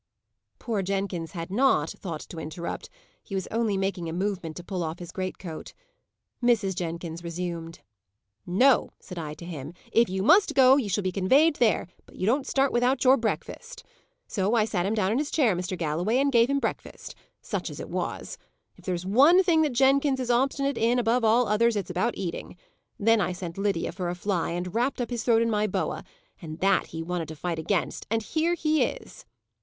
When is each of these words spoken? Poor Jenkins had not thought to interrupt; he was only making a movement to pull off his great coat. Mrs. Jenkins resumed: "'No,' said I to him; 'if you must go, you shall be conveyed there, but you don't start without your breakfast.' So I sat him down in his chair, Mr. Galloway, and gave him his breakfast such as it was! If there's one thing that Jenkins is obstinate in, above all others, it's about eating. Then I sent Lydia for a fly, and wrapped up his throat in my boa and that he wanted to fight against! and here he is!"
Poor 0.57 0.81
Jenkins 0.81 1.33
had 1.33 1.51
not 1.51 1.91
thought 1.91 2.21
to 2.21 2.39
interrupt; 2.39 2.89
he 3.21 3.35
was 3.35 3.45
only 3.51 3.77
making 3.77 4.09
a 4.09 4.13
movement 4.13 4.57
to 4.57 4.63
pull 4.63 4.83
off 4.83 4.97
his 4.97 5.11
great 5.11 5.37
coat. 5.37 5.75
Mrs. 6.43 6.73
Jenkins 6.73 7.23
resumed: 7.23 7.81
"'No,' 8.47 8.89
said 8.99 9.19
I 9.19 9.35
to 9.35 9.45
him; 9.45 9.75
'if 9.91 10.09
you 10.09 10.23
must 10.23 10.55
go, 10.55 10.75
you 10.77 10.89
shall 10.89 11.03
be 11.03 11.11
conveyed 11.11 11.57
there, 11.57 11.87
but 12.07 12.15
you 12.15 12.25
don't 12.25 12.47
start 12.47 12.71
without 12.71 13.03
your 13.03 13.15
breakfast.' 13.15 13.83
So 14.25 14.55
I 14.55 14.65
sat 14.65 14.87
him 14.87 14.95
down 14.95 15.11
in 15.11 15.19
his 15.19 15.29
chair, 15.29 15.55
Mr. 15.55 15.77
Galloway, 15.77 16.17
and 16.17 16.31
gave 16.31 16.49
him 16.49 16.55
his 16.57 16.61
breakfast 16.61 17.13
such 17.39 17.69
as 17.69 17.79
it 17.79 17.91
was! 17.91 18.39
If 18.77 18.85
there's 18.85 19.05
one 19.05 19.43
thing 19.43 19.61
that 19.61 19.73
Jenkins 19.73 20.19
is 20.19 20.31
obstinate 20.31 20.79
in, 20.79 20.97
above 20.97 21.23
all 21.23 21.47
others, 21.47 21.75
it's 21.75 21.91
about 21.91 22.17
eating. 22.17 22.57
Then 22.97 23.21
I 23.21 23.33
sent 23.33 23.55
Lydia 23.55 23.91
for 23.91 24.09
a 24.09 24.15
fly, 24.15 24.49
and 24.49 24.73
wrapped 24.73 24.99
up 24.99 25.11
his 25.11 25.23
throat 25.23 25.43
in 25.43 25.49
my 25.51 25.67
boa 25.67 26.03
and 26.41 26.57
that 26.57 26.87
he 26.87 27.03
wanted 27.03 27.27
to 27.27 27.35
fight 27.35 27.59
against! 27.59 28.07
and 28.09 28.23
here 28.23 28.55
he 28.55 28.81
is!" 28.81 29.25